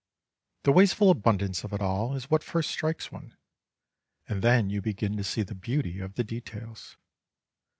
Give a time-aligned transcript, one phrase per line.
[0.63, 3.37] The wasteful abundance of it all is what first strikes one,
[4.27, 6.97] and then you begin to see the beauty of the details.